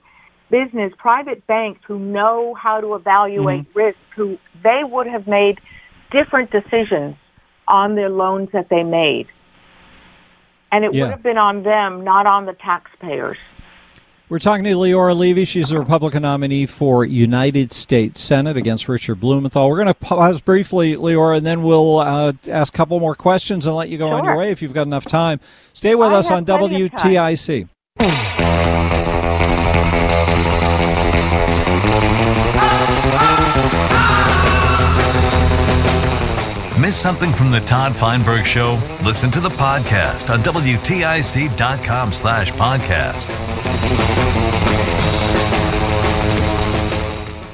business 0.52 0.92
private 0.98 1.44
banks 1.46 1.80
who 1.88 1.98
know 1.98 2.54
how 2.54 2.80
to 2.80 2.94
evaluate 2.94 3.62
mm-hmm. 3.62 3.78
risk 3.78 3.98
who 4.14 4.38
they 4.62 4.82
would 4.84 5.06
have 5.06 5.26
made 5.26 5.58
different 6.12 6.50
decisions 6.50 7.16
on 7.66 7.96
their 7.96 8.10
loans 8.10 8.50
that 8.52 8.68
they 8.68 8.82
made 8.82 9.26
and 10.70 10.84
it 10.84 10.92
yeah. 10.92 11.04
would 11.04 11.10
have 11.10 11.22
been 11.22 11.38
on 11.38 11.62
them 11.62 12.04
not 12.04 12.26
on 12.26 12.44
the 12.44 12.52
taxpayers 12.52 13.38
we're 14.28 14.38
talking 14.38 14.64
to 14.64 14.70
Leora 14.70 15.14
Levy. 15.14 15.44
She's 15.44 15.70
a 15.72 15.78
Republican 15.78 16.22
nominee 16.22 16.64
for 16.64 17.04
United 17.04 17.70
States 17.70 18.18
Senate 18.18 18.56
against 18.56 18.88
Richard 18.88 19.16
Blumenthal. 19.16 19.68
We're 19.68 19.76
going 19.76 19.88
to 19.88 19.94
pause 19.94 20.40
briefly, 20.40 20.94
Leora, 20.96 21.36
and 21.36 21.44
then 21.44 21.62
we'll 21.62 21.98
uh, 21.98 22.32
ask 22.48 22.72
a 22.72 22.76
couple 22.78 22.98
more 22.98 23.14
questions 23.14 23.66
and 23.66 23.76
let 23.76 23.90
you 23.90 23.98
go 23.98 24.08
sure. 24.08 24.14
on 24.14 24.24
your 24.24 24.38
way 24.38 24.50
if 24.50 24.62
you've 24.62 24.72
got 24.72 24.86
enough 24.86 25.04
time. 25.04 25.38
Stay 25.74 25.94
with 25.94 26.12
I 26.12 26.14
us 26.14 26.30
on 26.30 26.46
WTIC. 26.46 27.68
Miss 36.92 37.00
something 37.00 37.32
from 37.32 37.50
the 37.50 37.60
Todd 37.60 37.96
Feinberg 37.96 38.44
Show? 38.44 38.78
Listen 39.02 39.30
to 39.30 39.40
the 39.40 39.48
podcast 39.48 40.28
on 40.28 40.40
WTIC.com 40.40 42.12
slash 42.12 42.52
podcast. 42.52 43.30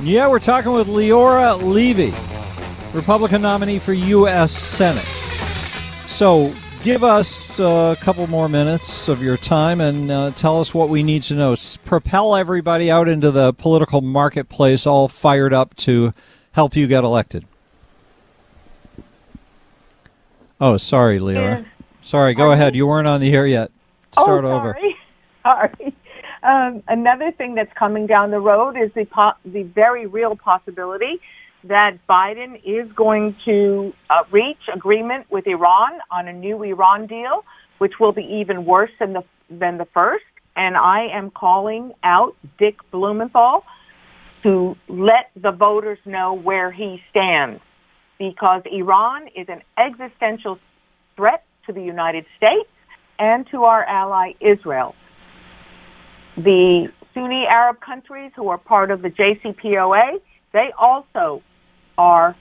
Yeah, 0.03 0.27
we're 0.27 0.41
talking 0.41 0.73
with 0.73 0.89
Leora 0.89 1.57
Levy, 1.63 2.13
Republican 2.93 3.41
nominee 3.41 3.79
for 3.79 3.93
U.S. 3.93 4.51
Senate. 4.51 5.07
So 6.09 6.53
give 6.83 7.05
us 7.05 7.61
a 7.61 7.97
couple 8.01 8.27
more 8.27 8.49
minutes 8.49 9.07
of 9.07 9.23
your 9.23 9.37
time 9.37 9.81
and 9.81 10.11
uh, 10.11 10.31
tell 10.33 10.59
us 10.59 10.75
what 10.75 10.89
we 10.89 11.05
need 11.05 11.23
to 11.23 11.35
know. 11.35 11.55
Propel 11.85 12.35
everybody 12.35 12.91
out 12.91 13.07
into 13.07 13.31
the 13.31 13.53
political 13.53 14.01
marketplace 14.01 14.85
all 14.85 15.07
fired 15.07 15.53
up 15.53 15.77
to 15.77 16.13
help 16.51 16.75
you 16.75 16.89
get 16.89 17.05
elected. 17.05 17.47
Oh, 20.61 20.77
sorry, 20.77 21.19
Leora. 21.19 21.67
Sorry, 22.03 22.35
go 22.35 22.53
ahead. 22.53 22.75
You 22.75 22.87
weren't 22.87 23.07
on 23.07 23.21
the 23.21 23.33
air 23.33 23.47
yet. 23.47 23.71
Start 24.13 24.45
oh, 24.45 24.57
over. 24.57 24.77
Sorry. 25.43 25.95
Um, 26.43 26.83
another 26.89 27.33
thing 27.33 27.55
that's 27.55 27.73
coming 27.79 28.07
down 28.07 28.31
the 28.31 28.41
road 28.41 28.77
is 28.77 28.91
the 28.95 29.05
po- 29.05 29.33
the 29.45 29.63
very 29.63 30.07
real 30.07 30.37
possibility 30.37 31.21
that 31.65 31.99
Biden 32.09 32.61
is 32.65 32.91
going 32.93 33.37
to 33.45 33.93
uh, 34.09 34.23
reach 34.31 34.59
agreement 34.73 35.31
with 35.31 35.47
Iran 35.47 35.99
on 36.11 36.29
a 36.29 36.33
new 36.33 36.63
Iran 36.63 37.07
deal, 37.07 37.45
which 37.79 37.95
will 37.99 38.13
be 38.13 38.23
even 38.23 38.65
worse 38.65 38.91
than 38.99 39.13
the 39.13 39.25
than 39.51 39.79
the 39.79 39.87
first. 39.87 40.25
And 40.57 40.77
I 40.77 41.09
am 41.13 41.31
calling 41.31 41.93
out 42.03 42.37
Dick 42.59 42.77
Blumenthal 42.91 43.65
to 44.43 44.77
let 44.89 45.31
the 45.41 45.51
voters 45.51 45.99
know 46.05 46.35
where 46.35 46.71
he 46.71 47.03
stands 47.11 47.61
because 48.19 48.63
Iran 48.71 49.29
is 49.37 49.47
an 49.49 49.63
existential 49.79 50.59
threat 51.17 51.45
to 51.67 51.73
the 51.73 51.83
United 51.83 52.25
States 52.37 52.69
and 53.19 53.47
to 53.51 53.65
our 53.65 53.85
ally 53.85 54.33
Israel. 54.41 54.95
The 56.37 56.89
Sunni 57.15 57.47
Arab 57.49 57.81
countries 57.81 58.33
who 58.37 58.49
are 58.49 58.59
part 58.59 58.91
of 58.91 59.03
the 59.03 59.11
JCPOA, 59.11 60.21
they 60.53 60.71
also 60.79 61.43
are 61.97 62.37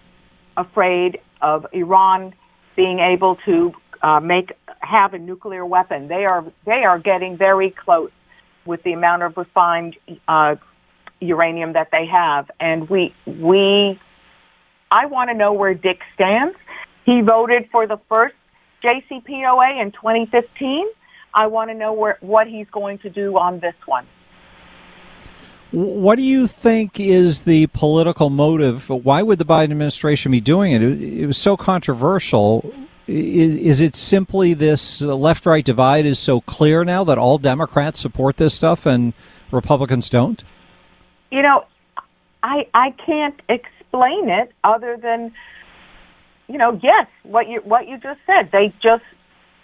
afraid 0.56 1.20
of 1.42 1.66
Iran 1.74 2.34
being 2.76 3.00
able 3.00 3.38
to 3.46 3.74
uh, 4.02 4.20
make 4.20 4.54
have 4.80 5.14
a 5.14 5.20
nuclear 5.20 5.66
weapon. 5.66 6.08
They 6.08 6.26
are 6.26 6.46
they 6.66 6.84
are 6.86 7.00
getting 7.00 7.38
very 7.38 7.72
close 7.72 8.12
with 8.66 8.84
the 8.84 8.94
amount 8.94 9.24
of 9.24 9.36
refined 9.36 9.96
uh, 10.28 10.56
uranium 11.20 11.74
that 11.74 11.90
they 11.92 12.06
have, 12.06 12.50
and 12.60 12.88
we 12.90 13.14
we 13.26 14.00
I 14.92 15.06
want 15.06 15.30
to 15.30 15.34
know 15.34 15.54
where 15.54 15.74
Dick 15.74 16.00
stands. 16.14 16.56
He 17.06 17.22
voted 17.22 17.70
for 17.72 17.88
the 17.88 18.00
first 18.10 18.36
JCPOA 18.84 19.82
in 19.82 19.92
2015. 19.92 20.88
I 21.34 21.48
want 21.48 21.70
to 21.70 21.74
know 21.74 21.94
where, 21.94 22.18
what 22.22 22.48
he's 22.48 22.68
going 22.72 23.00
to 23.00 23.10
do 23.10 23.38
on 23.38 23.60
this 23.60 23.76
one. 23.86 24.06
What 25.72 26.16
do 26.16 26.24
you 26.24 26.48
think 26.48 27.00
is 27.00 27.44
the 27.44 27.68
political 27.68 28.30
motive? 28.30 28.90
Why 28.90 29.22
would 29.22 29.38
the 29.38 29.46
Biden 29.46 29.72
administration 29.72 30.32
be 30.32 30.40
doing 30.40 30.72
it? 30.72 30.82
It, 30.82 31.26
was 31.28 31.38
so 31.38 31.58
controversial. 31.58 32.74
Is, 33.06 33.56
is 33.56 33.82
it 33.82 33.96
simply 33.96 34.54
this 34.54 35.02
left 35.02 35.46
right 35.46 35.66
divide 35.66 36.06
is 36.06 36.20
so 36.20 36.40
clear 36.42 36.86
now 36.86 37.04
that 37.04 37.18
all 37.18 37.38
Democrats 37.38 38.00
support 38.00 38.38
this 38.38 38.54
stuff 38.54 38.86
and 38.86 39.14
Republicans 39.52 40.10
don't? 40.10 40.42
You 41.32 41.42
know, 41.42 41.66
I 42.44 42.68
I 42.74 42.92
can't 43.06 43.40
explain 43.98 44.30
it 44.30 44.52
other 44.64 44.98
than 45.02 45.32
you 46.48 46.58
know 46.58 46.80
yes 46.82 47.08
what 47.24 47.48
you 47.48 47.62
what 47.64 47.88
you 47.88 47.98
just 47.98 48.20
said. 48.26 48.50
They 48.52 48.74
just 48.82 49.04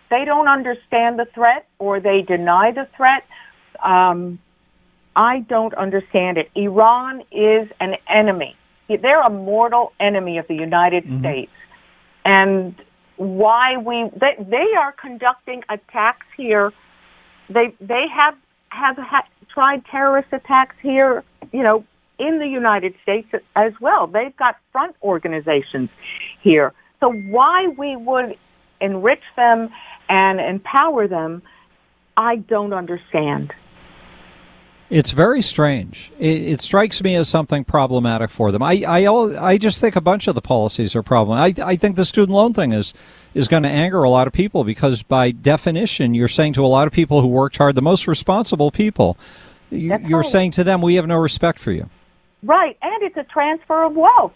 they 0.10 0.25
don't 0.25 0.48
understand 0.48 1.20
the 1.20 1.25
threat 1.34 1.68
or 1.80 2.00
they 2.00 2.22
deny 2.22 2.72
the 2.72 2.88
threat. 2.96 3.24
Um, 3.84 4.40
i 5.16 5.40
don't 5.48 5.74
understand 5.75 6.38
it. 6.38 6.50
Iran 6.56 7.22
is 7.32 7.70
an 7.80 7.96
enemy. 8.10 8.56
They're 8.90 9.22
a 9.22 9.30
mortal 9.30 9.94
enemy 10.00 10.38
of 10.38 10.48
the 10.48 10.56
united 10.56 11.04
mm-hmm. 11.06 11.20
states. 11.20 11.52
And 12.25 12.75
why 13.18 13.78
we 13.78 14.10
they, 14.20 14.44
they 14.44 14.68
are 14.80 14.92
conducting 14.92 15.63
attacks 15.70 16.25
here. 16.36 16.72
They 17.50 17.75
they 17.80 18.06
have 18.13 18.36
have 18.70 18.98
ha- 18.98 19.28
tried 19.54 19.86
terrorist 19.86 20.30
attacks 20.32 20.75
here 20.82 21.24
you 21.52 21.62
know 21.62 21.86
in 22.27 22.39
the 22.39 22.48
United 22.48 22.94
States 23.03 23.27
as 23.56 23.74
well. 23.82 24.08
They've 24.08 24.36
got 24.36 24.56
front 24.72 24.96
organizations 25.03 25.89
here. 26.42 26.74
So 27.00 27.12
why 27.12 27.68
we 27.77 27.96
would 27.96 28.38
enrich 28.80 29.24
them 29.36 29.70
and 30.10 30.39
empower 30.39 31.08
them, 31.08 31.42
I 32.15 32.38
don't 32.38 32.74
understand. 32.74 33.53
It's 34.89 35.12
very 35.12 35.42
strange. 35.42 36.12
It, 36.20 36.42
it, 36.42 36.62
strikes 36.62 37.01
me 37.01 37.15
as 37.15 37.27
something 37.27 37.63
problematic 37.63 38.30
for 38.30 38.51
them. 38.51 38.62
I, 38.62 38.84
I, 38.88 39.08
I 39.08 39.58
just 39.58 39.82
think 39.82 39.96
a 39.96 40.01
bunch 40.01 40.27
of 40.27 40.36
the 40.36 40.42
policies 40.42 40.96
are 40.96 41.01
problematic. 41.01 41.60
I, 41.60 41.72
I 41.72 41.75
think 41.75 41.96
the 41.96 42.06
student 42.06 42.36
loan 42.36 42.53
thing 42.53 42.74
is 42.74 42.94
is 43.34 43.48
going 43.48 43.63
to 43.63 43.70
anger 43.70 44.03
a 44.03 44.10
lot 44.10 44.27
of 44.27 44.34
people 44.34 44.63
because 44.63 45.01
by 45.01 45.32
definition, 45.32 46.13
you're 46.13 46.27
saying 46.27 46.53
to 46.53 46.63
a 46.63 46.68
lot 46.68 46.86
of 46.86 46.94
people 46.94 47.22
who 47.22 47.27
worked 47.27 47.58
hard, 47.58 47.74
the 47.74 47.82
most 47.82 48.08
responsible 48.08 48.70
people, 48.70 49.18
you, 49.72 49.94
are 49.94 49.98
right. 49.98 50.25
saying 50.25 50.51
to 50.51 50.63
them, 50.63 50.82
we 50.82 50.96
have 50.96 51.08
no 51.08 51.18
respect 51.18 51.58
for 51.58 51.72
you. 51.72 51.89
Right, 52.44 52.78
and 52.82 53.04
it's 53.04 53.18
a 53.18 53.24
transfer 53.24 53.84
of 53.84 53.96
wealth 53.96 54.34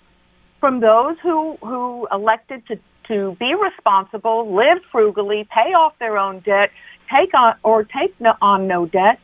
from 0.59 0.79
those 0.79 1.17
who 1.21 1.57
who 1.61 2.07
elected 2.11 2.65
to 2.67 2.79
to 3.07 3.37
be 3.39 3.53
responsible, 3.53 4.53
live 4.53 4.79
frugally, 4.91 5.47
pay 5.53 5.73
off 5.73 5.93
their 5.99 6.17
own 6.17 6.39
debt, 6.39 6.71
take 7.09 7.33
on 7.33 7.55
or 7.63 7.83
take 7.83 8.19
no, 8.19 8.33
on 8.41 8.67
no 8.67 8.85
debt, 8.85 9.19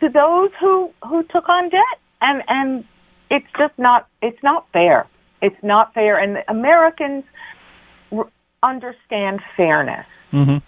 to 0.00 0.08
those 0.08 0.50
who 0.60 0.90
who 1.06 1.22
took 1.24 1.48
on 1.48 1.68
debt, 1.68 1.98
and 2.20 2.42
and 2.48 2.84
it's 3.30 3.46
just 3.58 3.78
not 3.78 4.08
it's 4.22 4.42
not 4.42 4.66
fair. 4.72 5.06
It's 5.40 5.62
not 5.62 5.92
fair, 5.92 6.18
and 6.18 6.38
Americans 6.48 7.24
r- 8.12 8.30
understand 8.62 9.40
fairness. 9.56 10.06
Mm-hmm. 10.32 10.58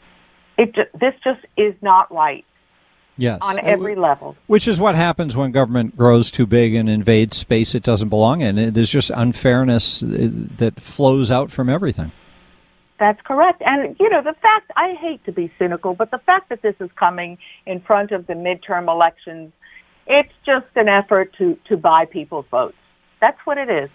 It 0.58 0.74
this 0.98 1.14
just 1.22 1.44
is 1.56 1.74
not 1.80 2.12
right. 2.12 2.44
Yes. 3.16 3.38
On 3.42 3.58
every 3.60 3.94
level. 3.94 4.36
Which 4.46 4.66
is 4.66 4.80
what 4.80 4.96
happens 4.96 5.36
when 5.36 5.52
government 5.52 5.96
grows 5.96 6.30
too 6.30 6.46
big 6.46 6.74
and 6.74 6.88
invades 6.88 7.36
space 7.36 7.74
it 7.74 7.82
doesn't 7.82 8.08
belong 8.08 8.40
in. 8.40 8.72
There's 8.72 8.90
just 8.90 9.10
unfairness 9.10 10.02
uh, 10.02 10.30
that 10.58 10.80
flows 10.80 11.30
out 11.30 11.50
from 11.50 11.68
everything. 11.68 12.10
That's 12.98 13.20
correct. 13.22 13.62
And, 13.64 13.96
you 14.00 14.08
know, 14.08 14.22
the 14.22 14.34
fact, 14.40 14.70
I 14.76 14.94
hate 14.94 15.24
to 15.26 15.32
be 15.32 15.52
cynical, 15.58 15.94
but 15.94 16.10
the 16.10 16.18
fact 16.18 16.48
that 16.48 16.62
this 16.62 16.74
is 16.80 16.90
coming 16.96 17.38
in 17.66 17.80
front 17.80 18.12
of 18.12 18.26
the 18.26 18.34
midterm 18.34 18.88
elections, 18.88 19.52
it's 20.06 20.32
just 20.44 20.66
an 20.74 20.88
effort 20.88 21.34
to, 21.38 21.58
to 21.68 21.76
buy 21.76 22.06
people's 22.06 22.46
votes. 22.50 22.76
That's 23.20 23.38
what 23.44 23.58
it 23.58 23.68
is. 23.68 23.90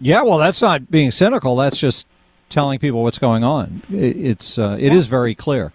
Yeah, 0.00 0.22
well, 0.22 0.38
that's 0.38 0.62
not 0.62 0.90
being 0.90 1.10
cynical. 1.10 1.56
That's 1.56 1.78
just 1.78 2.06
telling 2.48 2.78
people 2.78 3.02
what's 3.02 3.18
going 3.18 3.44
on. 3.44 3.82
It's 3.90 4.58
uh, 4.58 4.76
it 4.78 4.92
yeah. 4.92 4.98
is 4.98 5.06
very 5.06 5.34
clear. 5.34 5.72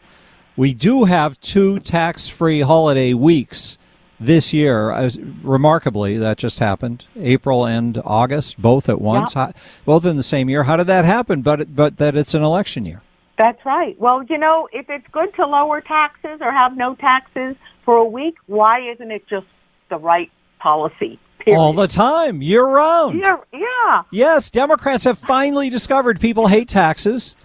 We 0.57 0.73
do 0.73 1.03
have 1.03 1.39
two 1.41 1.79
tax 1.79 2.29
free 2.29 2.61
holiday 2.61 3.13
weeks 3.13 3.77
this 4.19 4.53
year. 4.53 4.91
Uh, 4.91 5.09
remarkably, 5.43 6.17
that 6.17 6.37
just 6.37 6.59
happened. 6.59 7.05
April 7.17 7.65
and 7.65 8.01
August, 8.05 8.61
both 8.61 8.87
at 8.87 9.01
once, 9.01 9.33
How, 9.33 9.51
both 9.85 10.05
in 10.05 10.15
the 10.15 10.23
same 10.23 10.49
year. 10.49 10.63
How 10.63 10.77
did 10.77 10.87
that 10.87 11.05
happen? 11.05 11.41
But 11.41 11.75
but 11.75 11.97
that 11.97 12.15
it's 12.15 12.33
an 12.33 12.43
election 12.43 12.85
year. 12.85 13.01
That's 13.37 13.63
right. 13.65 13.99
Well, 13.99 14.23
you 14.23 14.37
know, 14.37 14.69
if 14.71 14.89
it's 14.89 15.07
good 15.11 15.33
to 15.35 15.45
lower 15.45 15.81
taxes 15.81 16.39
or 16.39 16.51
have 16.51 16.77
no 16.77 16.95
taxes 16.95 17.57
for 17.83 17.97
a 17.97 18.05
week, 18.05 18.35
why 18.45 18.91
isn't 18.91 19.11
it 19.11 19.27
just 19.27 19.47
the 19.89 19.97
right 19.97 20.31
policy? 20.59 21.19
Period. 21.39 21.59
All 21.59 21.73
the 21.73 21.87
time, 21.87 22.41
year 22.41 22.65
round. 22.65 23.19
Yeah, 23.19 23.37
yeah. 23.53 24.03
Yes, 24.11 24.49
Democrats 24.49 25.03
have 25.03 25.19
finally 25.19 25.69
discovered 25.69 26.19
people 26.19 26.47
hate 26.47 26.69
taxes, 26.69 27.35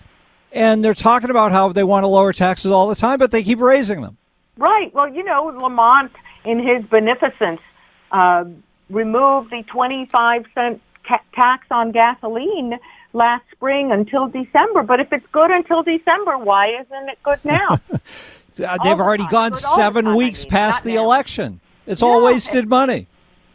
and 0.53 0.85
they're 0.85 0.95
talking 0.95 1.31
about 1.31 1.53
how 1.53 1.69
they 1.73 1.85
want 1.85 2.05
to 2.05 2.09
lower 2.09 2.33
taxes 2.33 2.71
all 2.71 2.89
the 2.89 2.95
time, 2.95 3.19
but 3.19 3.31
they 3.31 3.43
keep 3.43 3.61
raising 3.61 4.01
them. 4.03 4.17
Right. 4.57 4.93
Well, 4.95 5.09
you 5.09 5.23
know, 5.25 5.45
Lamont, 5.47 6.13
in 6.45 6.59
his 6.59 6.85
beneficence, 6.91 7.61
uh, 8.13 8.45
removed 8.91 9.51
the 9.51 9.63
25 9.65 10.45
cent 10.55 10.81
ca- 11.07 11.21
tax 11.35 11.67
on 11.71 11.93
gasoline 11.93 12.79
last 13.13 13.45
spring 13.53 13.91
until 13.93 14.29
December. 14.29 14.83
But 14.83 15.01
if 15.01 15.13
it's 15.13 15.27
good 15.33 15.51
until 15.51 15.83
December, 15.83 16.39
why 16.39 16.69
isn't 16.81 17.09
it 17.09 17.19
good 17.23 17.45
now? 17.45 17.79
Uh, 18.61 18.77
They've 18.85 18.99
the 18.99 19.03
already 19.03 19.23
time. 19.23 19.31
gone 19.31 19.51
Good 19.53 19.61
seven 19.61 20.07
I 20.09 20.15
weeks 20.17 20.43
mean, 20.45 20.51
past 20.51 20.85
the 20.85 20.95
now. 20.97 21.05
election. 21.05 21.61
It's 21.87 22.03
all 22.03 22.21
Yeah, 22.21 22.27
wasted 22.27 22.69
money. 22.69 23.07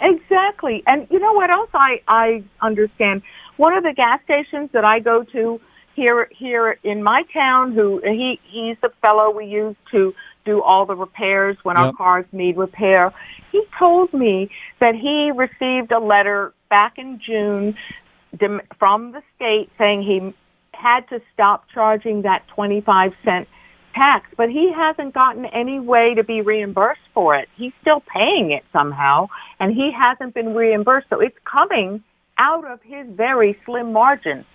Exactly. 0.01 0.81
And 0.87 1.05
you 1.11 1.19
know 1.19 1.33
what 1.33 1.51
else 1.51 1.69
I, 1.75 2.01
I 2.07 2.43
understand? 2.61 3.21
One 3.57 3.73
of 3.77 3.83
the 3.83 3.93
gas 3.93 4.19
stations 4.23 4.69
that 4.71 4.83
I 4.83 4.99
go 5.01 5.21
to 5.23 5.61
here 5.95 6.29
here 6.37 6.77
in 6.83 7.01
my 7.01 7.23
town 7.33 7.73
who 7.73 8.01
he 8.03 8.39
he's 8.51 8.77
the 8.81 8.89
fellow 9.01 9.31
we 9.31 9.45
use 9.45 9.75
to 9.91 10.13
do 10.45 10.61
all 10.61 10.85
the 10.85 10.95
repairs 10.95 11.57
when 11.63 11.75
our 11.75 11.91
cars 11.93 12.25
need 12.31 12.55
repair. 12.55 13.11
He 13.51 13.63
told 13.79 14.13
me 14.13 14.49
that 14.79 14.93
he 14.93 15.31
received 15.35 15.91
a 15.91 15.99
letter 15.99 16.53
back 16.69 16.97
in 16.97 17.19
June 17.25 17.75
from 18.77 19.11
the 19.11 19.23
state 19.35 19.69
saying 19.77 20.03
he 20.03 20.33
had 20.73 21.07
to 21.09 21.19
stop 21.33 21.65
charging 21.73 22.23
that 22.23 22.47
25 22.49 23.13
cent 23.23 23.47
tax, 23.95 24.29
but 24.37 24.49
he 24.49 24.71
hasn't 24.75 25.13
gotten 25.13 25.45
any 25.45 25.79
way 25.79 26.13
to 26.15 26.23
be 26.23 26.41
reimbursed 26.41 26.99
for 27.13 27.35
it. 27.35 27.47
He's 27.55 27.71
still 27.81 28.03
paying 28.13 28.51
it 28.51 28.63
somehow, 28.71 29.29
and 29.59 29.73
he 29.73 29.91
hasn't 29.97 30.33
been 30.33 30.53
reimbursed. 30.53 31.07
So 31.09 31.21
it's 31.21 31.37
coming 31.49 32.03
out 32.37 32.69
of 32.69 32.81
his 32.83 33.07
very 33.09 33.57
slim 33.65 33.93
margin. 33.93 34.45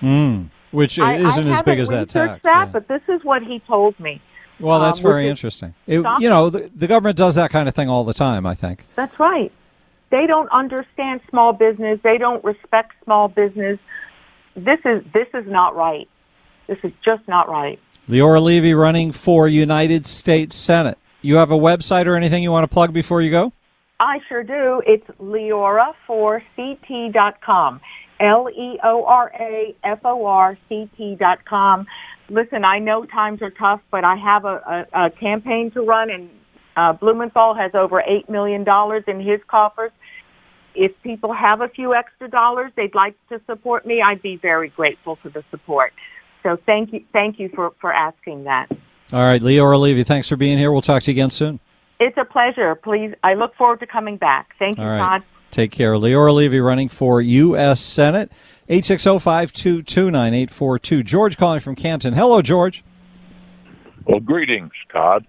Mm, 0.00 0.50
which 0.70 0.98
I, 0.98 1.16
isn't 1.16 1.48
I 1.48 1.58
as 1.58 1.62
big 1.62 1.78
as 1.78 1.88
that 1.88 2.08
tax. 2.08 2.42
That, 2.42 2.54
yeah. 2.54 2.64
but 2.66 2.88
this 2.88 3.02
is 3.08 3.22
what 3.24 3.42
he 3.42 3.60
told 3.60 3.98
me. 4.00 4.20
Well, 4.58 4.80
that's 4.80 4.98
um, 4.98 5.02
very 5.02 5.28
interesting. 5.28 5.74
It, 5.86 6.04
you 6.20 6.30
know, 6.30 6.50
the, 6.50 6.70
the 6.74 6.86
government 6.86 7.18
does 7.18 7.34
that 7.34 7.50
kind 7.50 7.68
of 7.68 7.74
thing 7.74 7.88
all 7.88 8.04
the 8.04 8.14
time, 8.14 8.46
I 8.46 8.54
think. 8.54 8.86
That's 8.94 9.18
right. 9.20 9.52
They 10.10 10.26
don't 10.26 10.48
understand 10.50 11.20
small 11.28 11.52
business. 11.52 12.00
They 12.02 12.16
don't 12.16 12.42
respect 12.44 12.92
small 13.04 13.28
business. 13.28 13.78
This 14.54 14.78
is 14.84 15.04
this 15.12 15.28
is 15.34 15.46
not 15.46 15.76
right. 15.76 16.08
This 16.68 16.78
is 16.82 16.92
just 17.04 17.26
not 17.28 17.48
right. 17.48 17.78
Leora 18.08 18.40
Levy 18.40 18.72
running 18.72 19.12
for 19.12 19.48
United 19.48 20.06
States 20.06 20.54
Senate. 20.54 20.96
You 21.22 21.36
have 21.36 21.50
a 21.50 21.58
website 21.58 22.06
or 22.06 22.16
anything 22.16 22.42
you 22.42 22.52
want 22.52 22.64
to 22.64 22.72
plug 22.72 22.92
before 22.92 23.20
you 23.20 23.30
go? 23.30 23.52
I 23.98 24.20
sure 24.28 24.44
do. 24.44 24.82
It's 24.86 25.06
leora4ct.com. 25.20 27.80
L 28.20 28.48
E 28.50 28.78
O 28.82 29.04
R 29.04 29.32
A 29.38 29.74
F 29.84 30.00
O 30.04 30.26
R 30.26 30.58
C 30.68 30.88
T 30.96 31.16
dot 31.16 31.44
com. 31.44 31.86
Listen, 32.28 32.64
I 32.64 32.78
know 32.78 33.04
times 33.04 33.42
are 33.42 33.50
tough, 33.50 33.80
but 33.90 34.04
I 34.04 34.16
have 34.16 34.44
a, 34.44 34.86
a, 34.92 35.06
a 35.06 35.10
campaign 35.10 35.70
to 35.72 35.82
run, 35.82 36.10
and 36.10 36.30
uh, 36.76 36.92
Blumenthal 36.92 37.54
has 37.54 37.72
over 37.74 38.02
$8 38.02 38.28
million 38.28 38.64
in 39.06 39.20
his 39.20 39.40
coffers. 39.48 39.92
If 40.74 40.92
people 41.02 41.32
have 41.32 41.60
a 41.60 41.68
few 41.68 41.94
extra 41.94 42.28
dollars 42.28 42.72
they'd 42.76 42.94
like 42.94 43.14
to 43.30 43.40
support 43.46 43.86
me, 43.86 44.02
I'd 44.02 44.20
be 44.20 44.36
very 44.36 44.68
grateful 44.68 45.16
for 45.22 45.30
the 45.30 45.42
support. 45.50 45.92
So 46.42 46.58
thank 46.66 46.92
you, 46.92 47.04
thank 47.12 47.38
you 47.38 47.48
for, 47.54 47.72
for 47.80 47.92
asking 47.92 48.44
that. 48.44 48.66
All 49.12 49.20
right, 49.20 49.40
Leora 49.40 49.80
Levy, 49.80 50.04
thanks 50.04 50.28
for 50.28 50.36
being 50.36 50.58
here. 50.58 50.70
We'll 50.70 50.82
talk 50.82 51.02
to 51.04 51.10
you 51.10 51.14
again 51.14 51.30
soon. 51.30 51.60
It's 51.98 52.16
a 52.18 52.24
pleasure. 52.24 52.74
Please, 52.74 53.14
I 53.22 53.34
look 53.34 53.54
forward 53.54 53.80
to 53.80 53.86
coming 53.86 54.16
back. 54.16 54.50
Thank 54.58 54.78
you, 54.78 54.84
right. 54.84 54.98
Todd. 54.98 55.22
Take 55.56 55.70
care. 55.70 55.94
Leora 55.94 56.34
Levy 56.34 56.60
running 56.60 56.90
for 56.90 57.18
U.S. 57.18 57.80
Senate. 57.80 58.30
860-522-9842. 58.68 61.02
George 61.02 61.38
calling 61.38 61.60
from 61.60 61.74
Canton. 61.74 62.12
Hello, 62.12 62.42
George. 62.42 62.84
Well, 64.04 64.20
greetings, 64.20 64.72
Todd. 64.92 65.26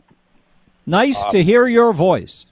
Nice 0.86 1.24
Uh, 1.24 1.30
to 1.30 1.42
hear 1.42 1.66
your 1.66 1.94
voice. 1.94 2.46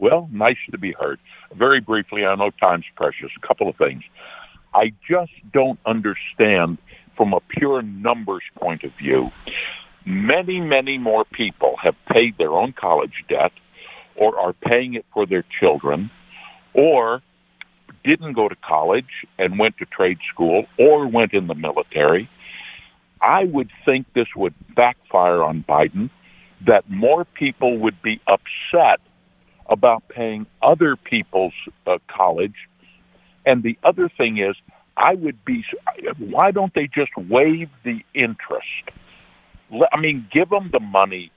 Well, 0.00 0.28
nice 0.32 0.56
to 0.72 0.78
be 0.78 0.90
heard. 0.90 1.20
Very 1.54 1.80
briefly, 1.80 2.24
I 2.24 2.34
know 2.34 2.50
time's 2.50 2.86
precious. 2.96 3.30
A 3.40 3.46
couple 3.46 3.68
of 3.68 3.76
things. 3.76 4.02
I 4.74 4.92
just 5.08 5.30
don't 5.52 5.78
understand 5.86 6.78
from 7.16 7.32
a 7.32 7.38
pure 7.48 7.80
numbers 7.80 8.42
point 8.56 8.82
of 8.82 8.90
view. 8.98 9.30
Many, 10.04 10.60
many 10.60 10.98
more 10.98 11.24
people 11.24 11.76
have 11.80 11.94
paid 12.10 12.36
their 12.38 12.54
own 12.54 12.72
college 12.72 13.22
debt 13.28 13.52
or 14.16 14.36
are 14.36 14.52
paying 14.52 14.94
it 14.94 15.06
for 15.14 15.26
their 15.26 15.44
children 15.60 16.10
or 16.74 17.22
didn't 18.04 18.34
go 18.34 18.48
to 18.48 18.56
college 18.56 19.26
and 19.38 19.58
went 19.58 19.76
to 19.78 19.84
trade 19.84 20.18
school 20.32 20.66
or 20.78 21.06
went 21.08 21.32
in 21.32 21.46
the 21.46 21.54
military. 21.54 22.28
I 23.20 23.44
would 23.44 23.70
think 23.84 24.06
this 24.14 24.28
would 24.36 24.54
backfire 24.74 25.42
on 25.42 25.64
Biden, 25.68 26.10
that 26.66 26.88
more 26.88 27.24
people 27.24 27.78
would 27.78 28.00
be 28.02 28.20
upset 28.26 29.00
about 29.68 30.02
paying 30.08 30.46
other 30.62 30.96
people's 30.96 31.52
uh, 31.86 31.98
college. 32.08 32.54
And 33.44 33.62
the 33.62 33.76
other 33.84 34.08
thing 34.16 34.38
is, 34.38 34.56
I 34.96 35.14
would 35.14 35.44
be, 35.44 35.64
why 36.18 36.50
don't 36.50 36.74
they 36.74 36.88
just 36.92 37.10
waive 37.16 37.70
the 37.84 38.00
interest? 38.14 38.66
I 39.92 40.00
mean, 40.00 40.26
give 40.32 40.48
them 40.48 40.70
the 40.72 40.80
money 40.80 41.30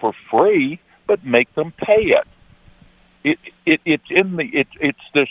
for 0.00 0.12
free, 0.30 0.80
but 1.06 1.24
make 1.24 1.54
them 1.54 1.72
pay 1.78 2.02
it. 2.02 2.26
It, 3.26 3.38
it 3.66 3.80
it's 3.84 4.10
in 4.10 4.36
the 4.36 4.44
it, 4.44 4.68
it's 4.80 5.00
this 5.12 5.28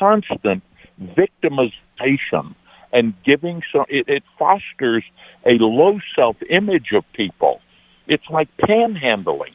constant 0.00 0.64
victimization 1.00 2.56
and 2.92 3.14
giving 3.24 3.62
so 3.72 3.84
it, 3.88 4.08
it 4.08 4.24
fosters 4.36 5.04
a 5.46 5.52
low 5.60 6.00
self 6.16 6.36
image 6.50 6.88
of 6.92 7.04
people. 7.12 7.60
It's 8.08 8.28
like 8.30 8.48
panhandling. 8.56 9.54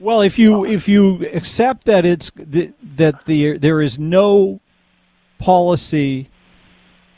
Well, 0.00 0.22
if 0.22 0.40
you 0.40 0.64
if 0.64 0.88
you 0.88 1.24
accept 1.32 1.84
that 1.84 2.04
it's 2.04 2.32
that, 2.34 2.74
that 2.82 3.26
the 3.26 3.58
there 3.58 3.80
is 3.80 3.96
no 3.96 4.60
policy 5.38 6.30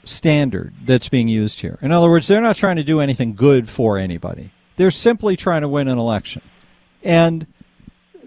standard 0.04 0.74
that's 0.84 1.08
being 1.08 1.28
used 1.28 1.60
here. 1.60 1.78
In 1.80 1.90
other 1.90 2.10
words, 2.10 2.28
they're 2.28 2.42
not 2.42 2.56
trying 2.56 2.76
to 2.76 2.84
do 2.84 3.00
anything 3.00 3.34
good 3.34 3.68
for 3.68 3.96
anybody. 3.96 4.52
They're 4.76 4.90
simply 4.90 5.36
trying 5.36 5.62
to 5.62 5.68
win 5.68 5.88
an 5.88 5.98
election. 5.98 6.42
And 7.02 7.46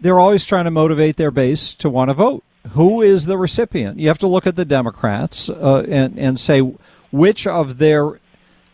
they're 0.01 0.19
always 0.19 0.45
trying 0.45 0.65
to 0.65 0.71
motivate 0.71 1.17
their 1.17 1.31
base 1.31 1.73
to 1.75 1.89
want 1.89 2.09
to 2.09 2.13
vote. 2.13 2.43
Who 2.71 3.01
is 3.01 3.25
the 3.25 3.37
recipient? 3.37 3.99
You 3.99 4.07
have 4.09 4.17
to 4.19 4.27
look 4.27 4.45
at 4.45 4.55
the 4.55 4.65
Democrats 4.65 5.49
uh, 5.49 5.85
and 5.89 6.17
and 6.19 6.39
say 6.39 6.59
which 7.11 7.47
of 7.47 7.77
their 7.77 8.19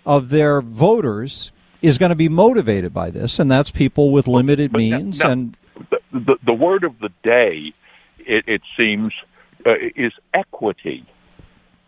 of 0.06 0.30
their 0.30 0.62
voters 0.62 1.52
is 1.82 1.98
going 1.98 2.10
to 2.10 2.16
be 2.16 2.30
motivated 2.30 2.94
by 2.94 3.10
this, 3.12 3.38
and 3.40 3.50
that's 3.50 3.70
people 3.72 4.12
with 4.12 4.28
limited 4.28 4.72
But 4.72 4.82
now- 4.82 4.98
means 4.98 5.20
now, 5.20 5.32
and 5.32 5.58
the, 5.92 6.00
the 6.12 6.36
the 6.46 6.54
word 6.54 6.84
of 6.84 7.00
the 7.00 7.10
day, 7.24 7.74
it, 8.20 8.46
it 8.48 8.62
seems, 8.78 9.14
uh, 9.66 9.74
is 9.96 10.14
equity, 10.34 11.06